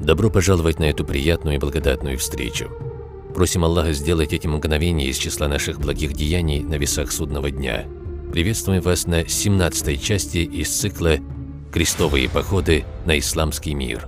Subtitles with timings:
[0.00, 2.70] Добро пожаловать на эту приятную и благодатную встречу.
[3.34, 7.86] Просим Аллаха сделать эти мгновения из числа наших благих деяний на весах судного дня.
[8.32, 11.16] Приветствуем вас на 17 части из цикла
[11.72, 14.06] «Крестовые походы на исламский мир».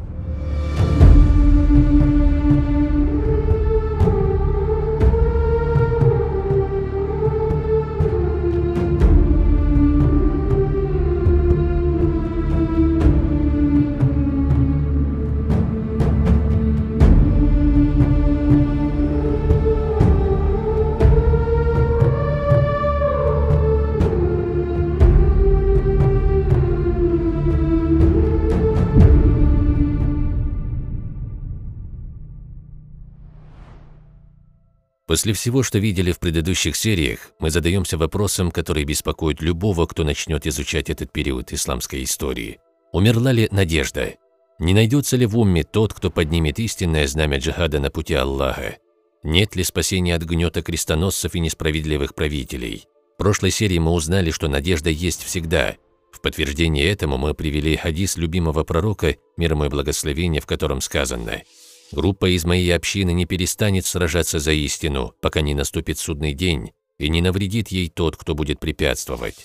[35.10, 40.46] После всего, что видели в предыдущих сериях, мы задаемся вопросом, который беспокоит любого, кто начнет
[40.46, 42.60] изучать этот период исламской истории.
[42.92, 44.14] Умерла ли надежда?
[44.60, 48.76] Не найдется ли в умме тот, кто поднимет истинное знамя джихада на пути Аллаха?
[49.24, 52.84] Нет ли спасения от гнета крестоносцев и несправедливых правителей?
[53.16, 55.74] В прошлой серии мы узнали, что надежда есть всегда.
[56.12, 61.42] В подтверждение этому мы привели хадис любимого пророка, мир ему и благословение, в котором сказано–
[61.92, 67.08] Группа из моей общины не перестанет сражаться за истину, пока не наступит судный день, и
[67.08, 69.36] не навредит ей тот, кто будет препятствовать.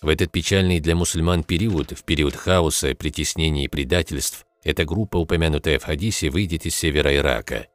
[0.00, 5.78] В этот печальный для мусульман период, в период хаоса, притеснений и предательств, эта группа, упомянутая
[5.80, 7.66] в хадисе, выйдет из севера Ирака.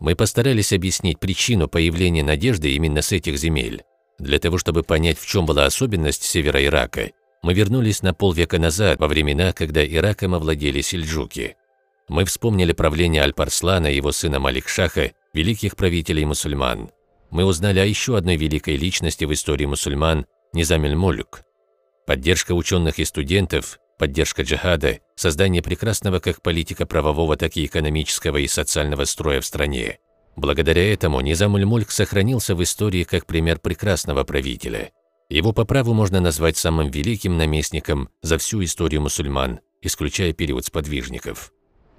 [0.00, 3.84] Мы постарались объяснить причину появления надежды именно с этих земель.
[4.18, 8.98] Для того, чтобы понять, в чем была особенность севера Ирака, мы вернулись на полвека назад,
[8.98, 11.56] во времена, когда Ираком овладели сельджуки.
[12.08, 16.90] Мы вспомнили правление Аль-Парслана и его сына Малик-Шаха, великих правителей мусульман.
[17.30, 21.42] Мы узнали о еще одной великой личности в истории мусульман– Низамель-Мулюк.
[22.06, 28.48] Поддержка ученых и студентов, поддержка джихада, создание прекрасного как политика правового, так и экономического и
[28.48, 29.98] социального строя в стране.
[30.36, 34.90] Благодаря этому Низамуль-Мульк сохранился в истории как пример прекрасного правителя.
[35.28, 41.51] Его по праву можно назвать самым великим наместником за всю историю мусульман, исключая период сподвижников.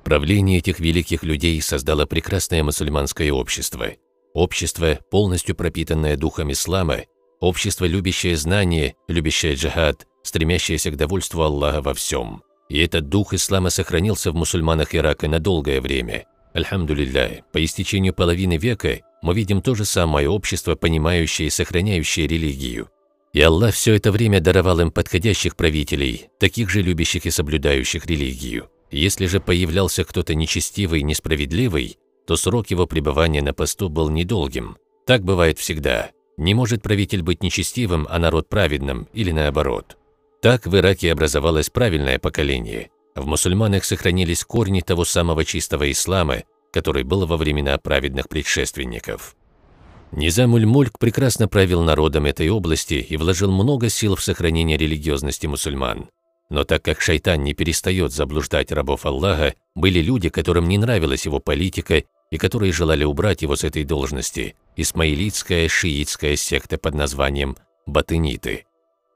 [0.03, 3.88] Правление этих великих людей создало прекрасное мусульманское общество.
[4.34, 7.03] Общество, полностью пропитанное духом ислама,
[7.40, 12.44] общество, любящее знание, любящее джихад, стремящееся к довольству Аллаха во всем.
[12.69, 16.25] И этот дух ислама сохранился в мусульманах Ирака на долгое время.
[16.53, 22.90] Альхамдулилля, по истечению половины века мы видим то же самое общество, понимающее и сохраняющее религию.
[23.31, 28.70] И Аллах все это время даровал им подходящих правителей, таких же любящих и соблюдающих религию.
[28.93, 34.77] Если же появлялся кто-то нечестивый и несправедливый, то срок его пребывания на посту был недолгим.
[35.07, 36.11] Так бывает всегда.
[36.37, 39.97] Не может правитель быть нечестивым, а народ праведным, или наоборот.
[40.43, 42.91] Так в Ираке образовалось правильное поколение.
[43.15, 49.35] В мусульманах сохранились корни того самого чистого ислама, который был во времена праведных предшественников.
[50.11, 56.09] Низамуль-Мульк прекрасно правил народом этой области и вложил много сил в сохранение религиозности мусульман.
[56.49, 61.39] Но так как шайтан не перестает заблуждать рабов Аллаха, были люди, которым не нравилась его
[61.39, 68.65] политика и которые желали убрать его с этой должности– исмаилитская шиитская секта под названием Батыниты.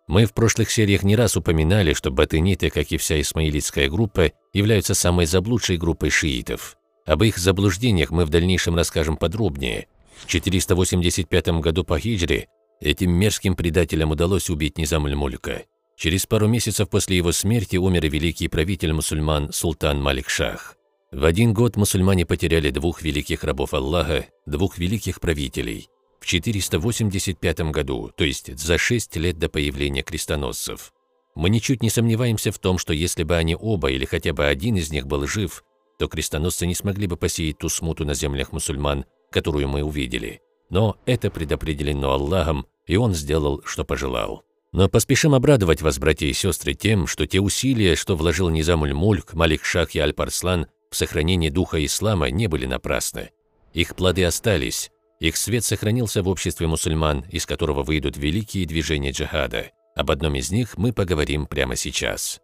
[0.07, 4.94] Мы в прошлых сериях не раз упоминали, что батыниты, как и вся исмаилитская группа, являются
[4.94, 6.77] самой заблудшей группой шиитов.
[7.05, 9.88] Об их заблуждениях мы в дальнейшем расскажем подробнее.
[10.15, 12.47] В 485 году по хиджре
[12.79, 15.63] этим мерзким предателям удалось убить Низамуль-Мулька.
[15.97, 20.75] Через пару месяцев после его смерти умер великий правитель мусульман Султан Малик-Шах.
[21.12, 25.90] В один год мусульмане потеряли двух великих рабов Аллаха, двух великих правителей.
[26.19, 30.94] В 485 году, то есть за шесть лет до появления крестоносцев.
[31.34, 34.75] Мы ничуть не сомневаемся в том, что если бы они оба или хотя бы один
[34.75, 35.63] из них был жив,
[35.97, 40.41] то крестоносцы не смогли бы посеять ту смуту на землях мусульман, которую мы увидели.
[40.69, 44.44] Но это предопределено Аллахом, и Он сделал, что пожелал.
[44.77, 49.89] Но поспешим обрадовать вас, братья и сестры, тем, что те усилия, что вложил Низамуль-Мульк, Малик-Шах
[49.93, 53.31] и Аль-Парслан в сохранение духа ислама, не были напрасны.
[53.74, 59.71] Их плоды остались, их свет сохранился в обществе мусульман, из которого выйдут великие движения джихада.
[59.95, 62.39] Об одном из них мы поговорим прямо сейчас.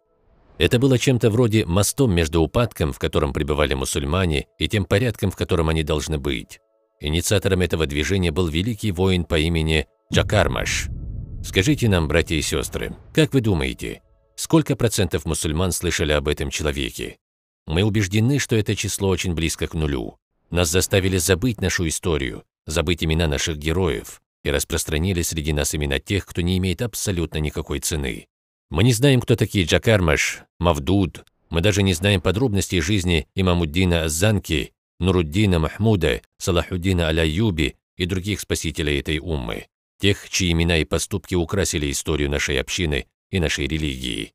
[0.58, 5.36] Это было чем-то вроде мостом между упадком, в котором пребывали мусульмане, и тем порядком, в
[5.36, 6.58] котором они должны быть.
[6.98, 10.88] Инициатором этого движения был великий воин по имени Джакармаш–
[11.44, 14.00] Скажите нам, братья и сестры, как вы думаете,
[14.34, 17.18] сколько процентов мусульман слышали об этом человеке?
[17.66, 20.16] Мы убеждены, что это число очень близко к нулю.
[20.50, 26.24] Нас заставили забыть нашу историю, забыть имена наших героев и распространили среди нас имена тех,
[26.24, 28.26] кто не имеет абсолютно никакой цены.
[28.70, 34.72] Мы не знаем, кто такие Джакармаш, Мавдуд, Мы даже не знаем подробностей жизни имамуддина Азанки,
[34.98, 39.66] Нуруддина Махмуда, Салахуддина Аляюби и других спасителей этой уммы,
[40.04, 44.34] тех, чьи имена и поступки украсили историю нашей общины и нашей религии.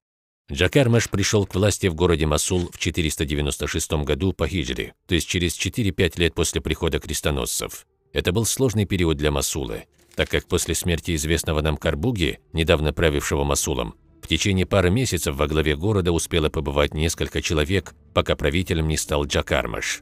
[0.52, 5.56] Джакармаш пришел к власти в городе Масул в 496 году по хиджре, то есть через
[5.64, 7.86] 4-5 лет после прихода крестоносцев.
[8.14, 9.84] Это был сложный период для Масула,
[10.16, 13.94] так как после смерти известного нам Карбуги, недавно правившего Масулом,
[14.24, 19.28] в течение пары месяцев во главе города успело побывать несколько человек, пока правителем не стал
[19.28, 20.02] Джакармаш.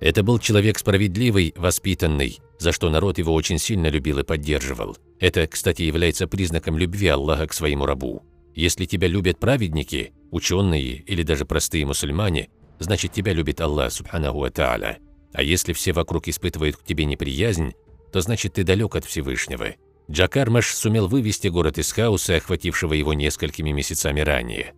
[0.00, 4.96] Это был человек справедливый, воспитанный, за что народ его очень сильно любил и поддерживал.
[5.20, 8.22] Это, кстати, является признаком любви Аллаха к своему рабу.
[8.54, 12.48] Если тебя любят праведники, ученые или даже простые мусульмане,
[12.78, 14.98] значит тебя любит Аллах, субханаху ва та'аля.
[15.32, 17.72] А если все вокруг испытывают к тебе неприязнь,
[18.12, 19.74] то значит ты далек от Всевышнего.
[20.10, 24.74] Джакармаш сумел вывести город из хаоса, охватившего его несколькими месяцами ранее.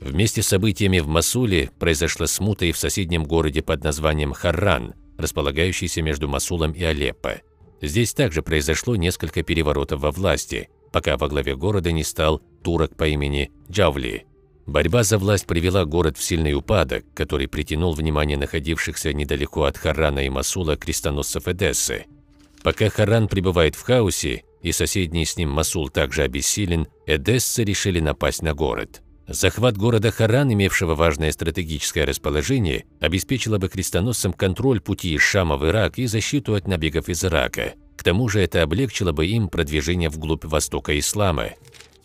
[0.00, 6.00] Вместе с событиями в Масуле произошла смута и в соседнем городе под названием Харран, располагающийся
[6.00, 7.42] между Масулом и Алеппо.
[7.82, 13.06] Здесь также произошло несколько переворотов во власти, пока во главе города не стал турок по
[13.06, 14.26] имени Джавли.
[14.66, 20.24] Борьба за власть привела город в сильный упадок, который притянул внимание находившихся недалеко от Харрана
[20.24, 22.06] и Масула крестоносцев Эдессы.
[22.62, 28.42] Пока Харран пребывает в хаосе, и соседний с ним Масул также обессилен, эдессы решили напасть
[28.42, 29.02] на город.
[29.32, 35.64] Захват города Харан, имевшего важное стратегическое расположение, обеспечило бы крестоносцам контроль пути из Шама в
[35.68, 37.74] Ирак и защиту от набегов из Ирака.
[37.96, 41.50] К тому же это облегчило бы им продвижение вглубь востока ислама.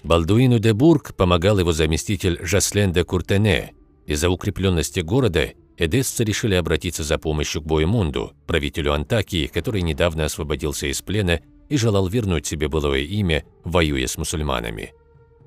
[0.04, 3.74] Балдуину де Бург помогал его заместитель Жаслен де Куртене.
[4.06, 5.50] Из-за укрепленности города
[5.80, 11.40] эдесцы решили обратиться за помощью к Боемунду, правителю Антакии, который недавно освободился из плена
[11.70, 14.94] и желал вернуть себе былое имя, воюя с мусульманами.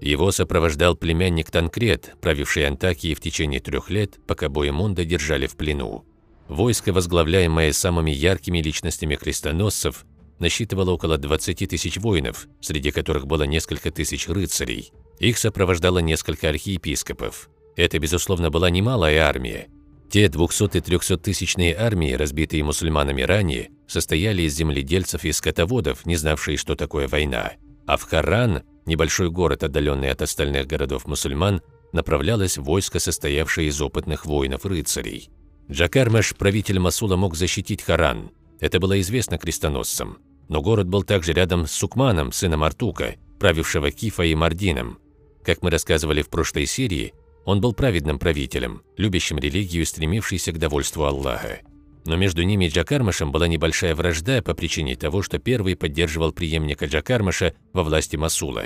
[0.00, 6.04] Его сопровождал племянник Танкрет, правивший Антакией в течение трех лет, пока Боемонда держали в плену.
[6.48, 10.06] Войско, возглавляемое самыми яркими личностями крестоносцев,
[10.38, 14.92] насчитывало около 20 тысяч воинов, среди которых было несколько тысяч рыцарей.
[15.18, 17.50] Их сопровождало несколько архиепископов.
[17.76, 19.68] Это, безусловно, была немалая армия.
[20.10, 26.56] Те 200- и 300-тысячные армии, разбитые мусульманами ранее, состояли из земледельцев и скотоводов, не знавшие,
[26.56, 27.52] что такое война.
[27.86, 31.62] А в Харан небольшой город, отдаленный от остальных городов мусульман,
[31.92, 35.30] направлялось войско, состоявшее из опытных воинов-рыцарей.
[35.70, 38.30] Джакармеш, правитель Масула, мог защитить Харан.
[38.58, 40.18] Это было известно крестоносцам.
[40.48, 44.98] Но город был также рядом с Сукманом, сыном Артука, правившего Кифа и Мардином.
[45.44, 47.12] Как мы рассказывали в прошлой серии,
[47.44, 51.60] он был праведным правителем, любящим религию и стремившийся к довольству Аллаха.
[52.08, 56.86] Но между ними и Джакармашем была небольшая вражда по причине того, что первый поддерживал преемника
[56.86, 58.64] Джакармаша во власти Масула.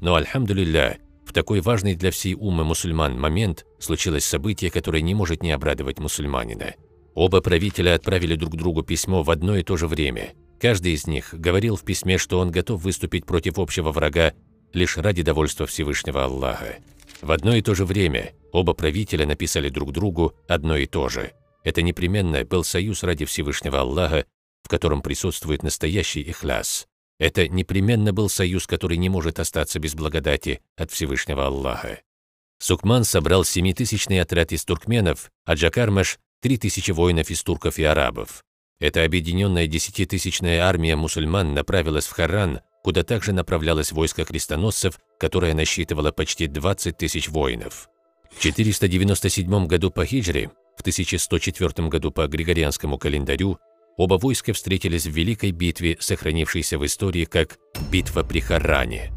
[0.00, 5.42] Но, альхамдулилля, в такой важный для всей уммы мусульман момент случилось событие, которое не может
[5.42, 6.74] не обрадовать мусульманина.
[7.14, 10.34] Оба правителя отправили друг другу письмо в одно и то же время.
[10.60, 14.34] Каждый из них говорил в письме, что он готов выступить против общего врага
[14.72, 16.76] лишь ради довольства Всевышнего Аллаха.
[17.22, 21.32] В одно и то же время оба правителя написали друг другу одно и то же–
[21.64, 24.26] это непременно был союз ради Всевышнего Аллаха,
[24.62, 26.86] в котором присутствует настоящий ихляс.
[27.18, 32.00] Это непременно был союз, который не может остаться без благодати от Всевышнего Аллаха.
[32.58, 38.44] Сукман собрал семитысячный отряд из туркменов, а Джакармаш– три тысячи воинов из турков и арабов.
[38.80, 46.10] Эта объединенная десятитысячная армия мусульман направилась в Харран, куда также направлялось войско крестоносцев, которое насчитывало
[46.10, 47.88] почти 20 тысяч воинов.
[48.30, 53.58] В 497 году по хиджре в 1104 году по Григорианскому календарю
[53.96, 57.58] оба войска встретились в великой битве, сохранившейся в истории как
[57.90, 59.12] «Битва при Харране».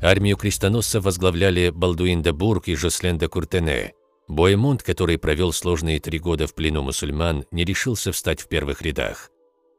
[0.00, 3.94] Армию крестоносцев возглавляли Балдуин де Бург и Жослен де Куртене.
[4.28, 9.30] Боемонт, который провел сложные три года в плену мусульман, не решился встать в первых рядах.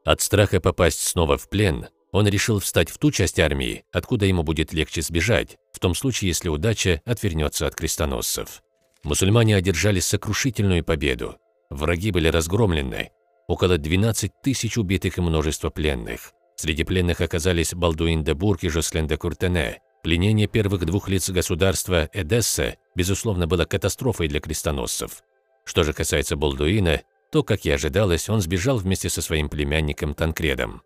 [0.04, 4.44] От страха попасть снова в плен, он решил встать в ту часть армии, откуда ему
[4.44, 8.64] будет легче сбежать, в том случае, если удача отвернется от крестоносцев.
[9.04, 11.38] Мусульмане одержали сокрушительную победу.
[11.70, 13.12] Враги были разгромлены.
[13.48, 16.34] Около 12 тысяч убитых и множество пленных.
[16.56, 19.80] Среди пленных оказались Балдуин де Бург и Жослен де Куртене.
[20.04, 25.24] Пленение первых двух лиц государства Эдесса, безусловно, было катастрофой для крестоносцев.
[25.66, 27.02] Что же касается Балдуина,
[27.32, 30.82] то, как и ожидалось, он сбежал вместе со своим племянником Танкредом.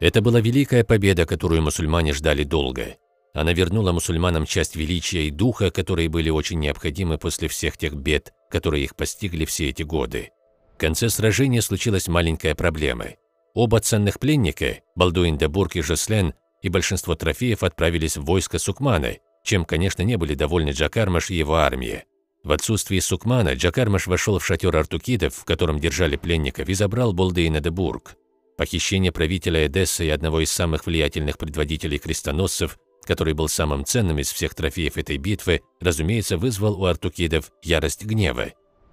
[0.00, 2.96] Это была великая победа, которую мусульмане ждали долго.
[3.34, 8.32] Она вернула мусульманам часть величия и духа, которые были очень необходимы после всех тех бед,
[8.48, 10.30] которые их постигли все эти годы.
[10.74, 13.06] В конце сражения случилась маленькая проблема.
[13.52, 19.16] Оба ценных пленника, Балдуин де Бург и Жослен, и большинство трофеев отправились в войско Сукмана,
[19.44, 22.04] чем, конечно, не были довольны Джакармаш и его армия.
[22.44, 27.60] В отсутствие Сукмана Джакармаш вошел в шатер артукидов, в котором держали пленников, и забрал Болдейна
[27.60, 28.14] де Бург.
[28.56, 34.32] Похищение правителя Эдессы и одного из самых влиятельных предводителей крестоносцев, который был самым ценным из
[34.32, 38.52] всех трофеев этой битвы, разумеется, вызвал у артукидов ярость гнева.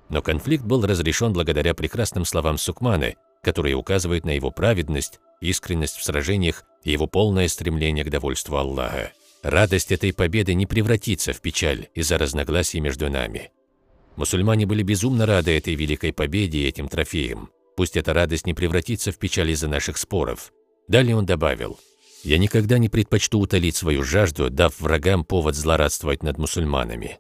[0.10, 6.04] Но конфликт был разрешен благодаря прекрасным словам Сукманы, которые указывают на его праведность, искренность в
[6.04, 9.12] сражениях и его полное стремление к довольству Аллаха.
[9.44, 13.52] Радость этой победы не превратится в печаль из-за разногласий между нами.
[14.16, 17.50] Мусульмане были безумно рады этой великой победе и этим трофеям.
[17.76, 20.52] Пусть эта радость не превратится в печаль из-за наших споров.
[20.88, 21.80] Далее он добавил,
[22.24, 27.20] «Я никогда не предпочту утолить свою жажду, дав врагам повод злорадствовать над мусульманами».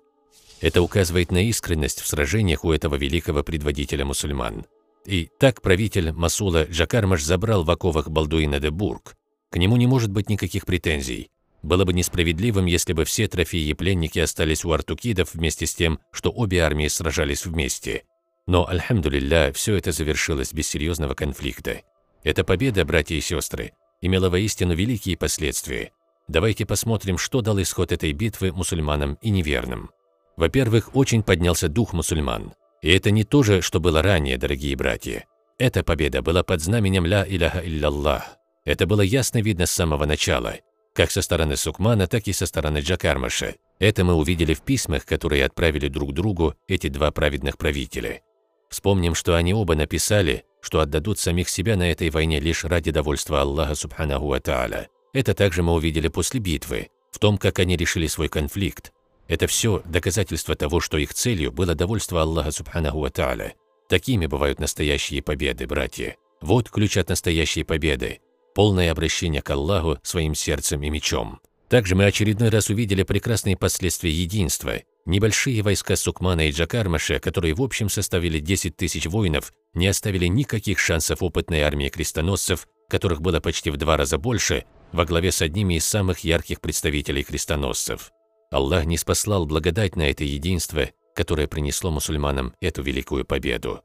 [0.61, 4.65] Это указывает на искренность в сражениях у этого великого предводителя мусульман.
[5.05, 9.15] И так правитель Масула Джакармаш забрал в оковах Балдуина де Бург.
[9.49, 11.31] К нему не может быть никаких претензий.
[11.63, 15.99] Было бы несправедливым, если бы все трофеи и пленники остались у артукидов вместе с тем,
[16.11, 18.03] что обе армии сражались вместе.
[18.47, 21.81] Но, альхамдулилля, все это завершилось без серьезного конфликта.
[22.23, 25.91] Эта победа, братья и сестры, имела воистину великие последствия.
[26.27, 29.91] Давайте посмотрим, что дал исход этой битвы мусульманам и неверным.
[30.37, 32.53] Во-первых, очень поднялся дух мусульман.
[32.81, 35.25] И это не то же, что было ранее, дорогие братья.
[35.57, 38.23] Эта победа была под знаменем «Ля иляха илляллах».
[38.65, 40.55] Это было ясно видно с самого начала–
[40.93, 43.55] как со стороны Сукмана, так и со стороны Джакармаша.
[43.79, 48.21] Это мы увидели в письмах, которые отправили друг другу эти два праведных правителя.
[48.69, 53.41] Вспомним, что они оба написали, что отдадут самих себя на этой войне лишь ради довольства
[53.41, 54.89] Аллаха Субханаху Ва Тааля.
[55.13, 58.93] Это также мы увидели после битвы, в том, как они решили свой конфликт.
[59.27, 63.55] Это все доказательство того, что их целью было довольство Аллаха Субханаху Ва Тааля.
[63.89, 66.15] Такими бывают настоящие победы, братья.
[66.41, 68.21] Вот ключ от настоящей победы
[68.53, 71.39] полное обращение к Аллаху своим сердцем и мечом.
[71.69, 74.81] Также мы очередной раз увидели прекрасные последствия единства.
[75.05, 80.77] Небольшие войска Сукмана и Джакармаша, которые в общем составили 10 тысяч воинов, не оставили никаких
[80.79, 85.75] шансов опытной армии крестоносцев, которых было почти в два раза больше, во главе с одними
[85.75, 88.11] из самых ярких представителей крестоносцев.
[88.51, 93.81] Аллах не спаслал благодать на это единство, которое принесло мусульманам эту великую победу.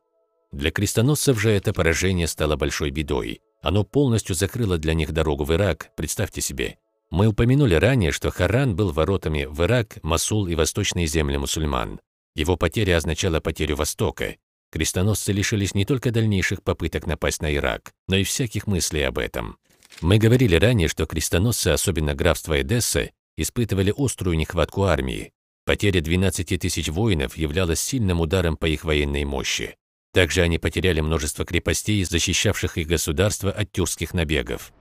[0.53, 3.41] Для крестоносцев же это поражение стало большой бедой.
[3.63, 6.79] Оно полностью закрыло для них дорогу в Ирак, представьте себе.
[7.11, 12.01] Мы упомянули ранее, что Харан был воротами в Ирак, Масул и восточные земли мусульман.
[12.35, 14.37] Его потеря означала потерю Востока.
[14.73, 19.57] Крестоносцы лишились не только дальнейших попыток напасть на Ирак, но и всяких мыслей об этом.
[20.01, 25.33] Мы говорили ранее, что крестоносцы, особенно графство Эдесса, испытывали острую нехватку армии.
[25.65, 29.77] Потеря 12 тысяч воинов являлась сильным ударом по их военной мощи.
[30.13, 34.73] Также они потеряли множество крепостей, защищавших их государство от тюркских набегов.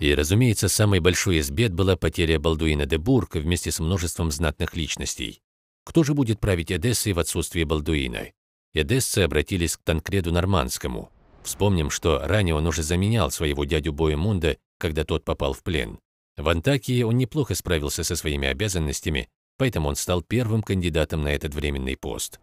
[0.00, 4.74] И, разумеется, самой большой из бед была потеря Балдуина де Бург вместе с множеством знатных
[4.74, 5.42] личностей.
[5.84, 8.32] Кто же будет править Эдессой в отсутствии Балдуина?
[8.72, 11.10] Эдессы обратились к Танкреду Нормандскому.
[11.42, 15.98] Вспомним, что ранее он уже заменял своего дядю Боемунда, когда тот попал в плен.
[16.36, 19.28] В Антакии он неплохо справился со своими обязанностями,
[19.58, 22.40] поэтому он стал первым кандидатом на этот временный пост.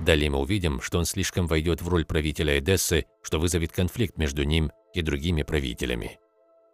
[0.00, 4.44] Далее мы увидим, что он слишком войдет в роль правителя Эдессы, что вызовет конфликт между
[4.44, 6.18] ним и другими правителями.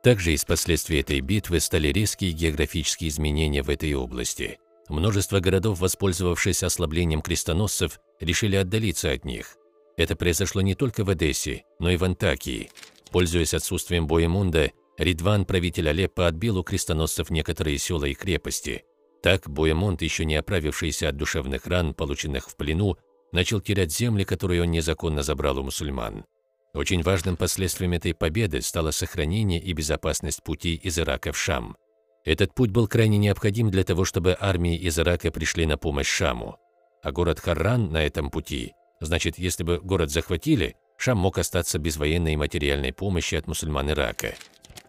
[0.02, 4.58] Также из последствий этой битвы стали резкие географические изменения в этой области.
[4.88, 9.56] Множество городов, воспользовавшись ослаблением крестоносцев, решили отдалиться от них.
[9.96, 12.70] Это произошло не только в Эдессе, но и в Антакии.
[13.12, 18.84] Пользуясь отсутствием Боемунда, Ридван, правитель Алеппо, отбил у крестоносцев некоторые села и крепости.
[19.22, 22.96] Так Боемунд, еще не оправившийся от душевных ран, полученных в плену,
[23.32, 26.24] начал терять земли, которые он незаконно забрал у мусульман.
[26.72, 31.76] Очень важным последствием этой победы стало сохранение и безопасность пути из Ирака в Шам.
[32.24, 36.56] Этот путь был крайне необходим для того, чтобы армии из Ирака пришли на помощь Шаму.
[37.02, 41.96] А город Харран на этом пути, значит, если бы город захватили, Шам мог остаться без
[41.96, 44.34] военной и материальной помощи от мусульман Ирака.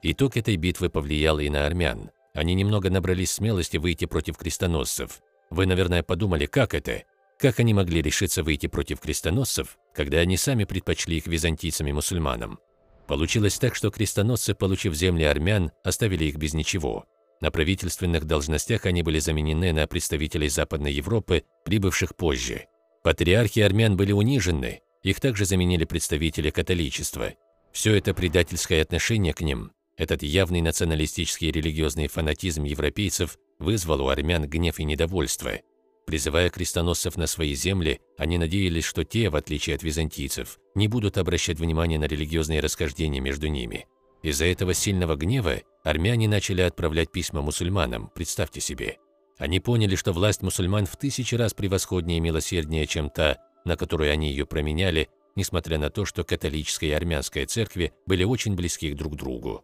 [0.03, 2.11] Итог этой битвы повлиял и на армян.
[2.33, 5.21] Они немного набрались смелости выйти против крестоносцев.
[5.49, 7.03] Вы, наверное, подумали, как это?
[7.41, 12.59] Как они могли решиться выйти против крестоносцев, когда они сами предпочли их византийцам и мусульманам?
[13.07, 17.05] Получилось так, что крестоносцы, получив земли армян, оставили их без ничего.
[17.41, 22.67] На правительственных должностях они были заменены на представителей Западной Европы, прибывших позже.
[23.03, 27.33] Патриархи армян были унижены, их также заменили представители католичества.
[27.73, 34.09] Все это предательское отношение к ним, этот явный националистический и религиозный фанатизм европейцев вызвал у
[34.09, 35.53] армян гнев и недовольство–
[36.11, 41.17] Призывая крестоносцев на свои земли, они надеялись, что те, в отличие от византийцев, не будут
[41.17, 43.87] обращать внимания на религиозные расхождения между ними.
[44.21, 48.97] Из-за этого сильного гнева армяне начали отправлять письма мусульманам, представьте себе.
[49.37, 54.11] Они поняли, что власть мусульман в тысячи раз превосходнее и милосерднее, чем та, на которую
[54.11, 59.13] они ее променяли, несмотря на то, что католическая и армянская церкви были очень близки друг
[59.13, 59.63] к другу.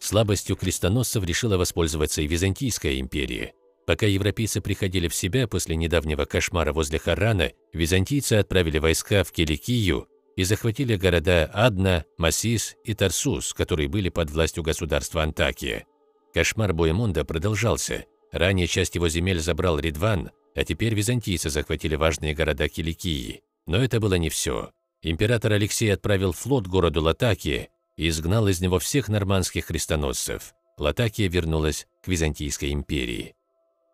[0.00, 3.54] Слабостью крестоносцев решила воспользоваться и Византийская империя.
[3.86, 10.08] Пока европейцы приходили в себя после недавнего кошмара возле Харрана, византийцы отправили войска в Киликию
[10.36, 15.86] и захватили города Адна, Масис и Тарсус, которые были под властью государства Антакия.
[16.32, 18.06] Кошмар Боемонда продолжался.
[18.32, 23.42] Ранее часть его земель забрал Ридван, а теперь византийцы захватили важные города Киликии.
[23.66, 24.70] Но это было не все.
[25.02, 30.54] Император Алексей отправил флот городу Латакия и изгнал из него всех нормандских крестоносцев.
[30.78, 33.34] Латакия вернулась к Византийской империи.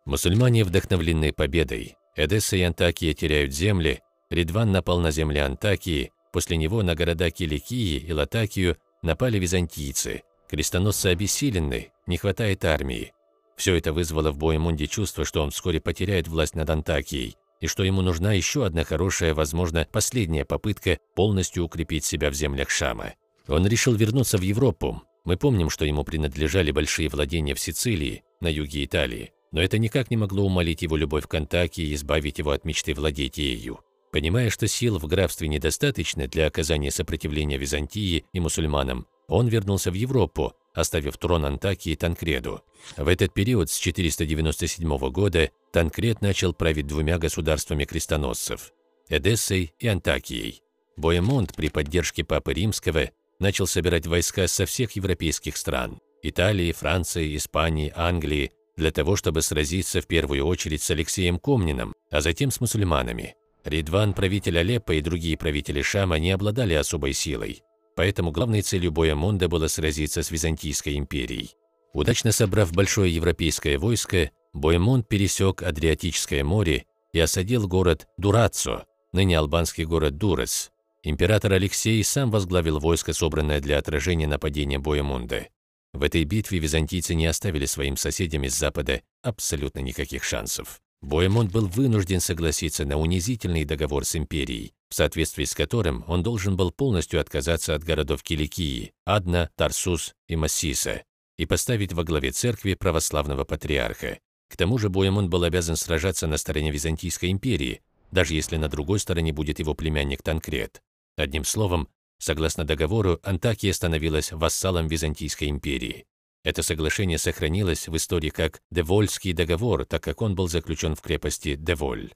[0.05, 6.83] Мусульмане, вдохновленные победой, Эдесса и Антакия теряют земли, Ридван напал на земли Антакии, после него
[6.83, 10.23] на города Киликии и Латакию напали византийцы.
[10.49, 13.13] Крестоносцы обессилены, не хватает армии.
[13.55, 17.83] Все это вызвало в Боемунде чувство, что он вскоре потеряет власть над Антакией, и что
[17.83, 23.13] ему нужна еще одна хорошая, возможно, последняя попытка полностью укрепить себя в землях Шама.
[23.47, 25.03] Он решил вернуться в Европу.
[25.25, 30.09] Мы помним, что ему принадлежали большие владения в Сицилии, на юге Италии, но это никак
[30.09, 33.79] не могло умолить его любовь к Антакии и избавить его от мечты владеть ею.
[34.11, 39.93] Понимая, что сил в графстве недостаточно для оказания сопротивления Византии и мусульманам, он вернулся в
[39.93, 42.63] Европу, оставив трон Антакии Танкреду.
[42.97, 48.73] В этот период с 497 года Танкред начал править двумя государствами крестоносцев–
[49.09, 50.61] Эдессой и Антакией.
[50.97, 57.93] Боемонт при поддержке Папы Римского начал собирать войска со всех европейских стран– Италии, Франции, Испании,
[57.95, 63.35] Англии, для того, чтобы сразиться в первую очередь с Алексеем Комниным, а затем с мусульманами.
[63.63, 67.61] Ридван, правитель Алеппо и другие правители Шама не обладали особой силой,
[67.95, 71.51] поэтому главной целью боя Монда было сразиться с Византийской империей.
[71.93, 79.85] Удачно собрав большое европейское войско, Боемонд пересек Адриатическое море и осадил город Дураццо, ныне албанский
[79.85, 80.71] город Дурес,
[81.03, 85.49] Император Алексей сам возглавил войско, собранное для отражения нападения Боемунда.
[85.93, 90.81] В этой битве византийцы не оставили своим соседям из Запада абсолютно никаких шансов.
[91.01, 96.55] Боемонд был вынужден согласиться на унизительный договор с империей, в соответствии с которым он должен
[96.55, 101.03] был полностью отказаться от городов Киликии, Адна, Тарсус и Массиса
[101.37, 104.19] и поставить во главе церкви православного патриарха.
[104.47, 108.99] К тому же Боемонд был обязан сражаться на стороне Византийской империи, даже если на другой
[108.99, 110.81] стороне будет его племянник Танкрет.
[111.17, 111.87] Одним словом,
[112.21, 116.05] согласно договору, Антакия становилась вассалом Византийской империи.
[116.43, 121.55] Это соглашение сохранилось в истории как Девольский договор, так как он был заключен в крепости
[121.55, 122.13] Деволь.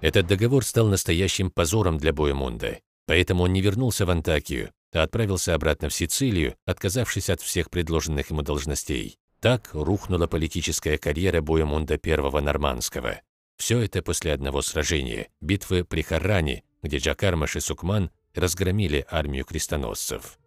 [0.00, 5.54] Этот договор стал настоящим позором для Боемунда, поэтому он не вернулся в Антакию, а отправился
[5.54, 9.18] обратно в Сицилию, отказавшись от всех предложенных ему должностей.
[9.40, 13.20] Так рухнула политическая карьера Боемунда I Нормандского.
[13.56, 20.38] Все это после одного сражения, битвы при Харране, где Джакармаш и Сукман разгромили армию крестоносцев.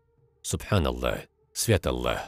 [0.41, 1.21] Субханаллах,
[1.53, 2.19] свят Аллах.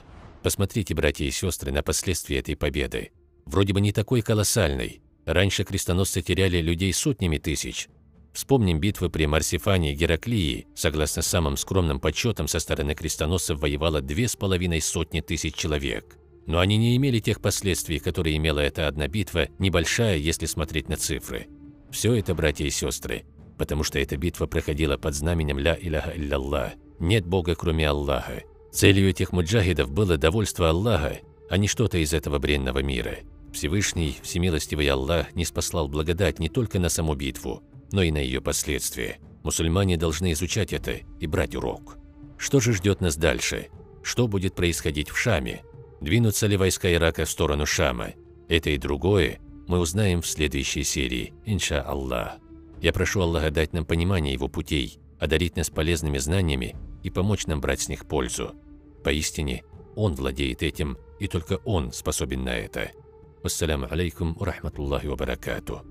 [0.43, 3.11] Посмотрите, братья и сестры, на последствия этой победы.
[3.45, 5.01] Вроде бы не такой колоссальной.
[5.25, 7.87] Раньше крестоносцы теряли людей сотнями тысяч.
[8.33, 10.67] Вспомним битвы при Марсифане и Гераклии.
[10.75, 16.17] Согласно самым скромным подсчетам, со стороны крестоносцев воевало две с половиной сотни тысяч человек.
[16.45, 20.97] Но они не имели тех последствий, которые имела эта одна битва, небольшая, если смотреть на
[20.97, 21.47] цифры.
[21.91, 23.23] Все это, братья и сестры,
[23.57, 28.43] потому что эта битва проходила под знаменем «Ля иляха илляллах»– «Нет Бога, кроме Аллаха».
[28.71, 33.17] Целью этих муджахидов было довольство Аллаха, а не что-то из этого бренного мира.
[33.53, 38.41] Всевышний, всемилостивый Аллах, не спаслал благодать не только на саму битву, но и на ее
[38.41, 39.19] последствия.
[39.43, 41.97] Мусульмане должны изучать это и брать урок.
[42.37, 43.69] Что же ждет нас дальше?
[44.03, 45.63] Что будет происходить в Шаме?
[46.01, 48.13] Двинутся ли войска Ирака в сторону Шама?
[48.49, 52.33] Это и другое мы узнаем в следующей серии, инша Аллах.
[52.81, 57.61] Я прошу Аллаха дать нам понимание Его путей, одарить нас полезными знаниями и помочь нам
[57.61, 58.55] брать с них пользу.
[59.03, 59.63] Поистине,
[59.95, 62.91] Он владеет этим, и только Он способен на это.
[63.43, 65.83] Вассаляму алейкум рахматуллахи ва.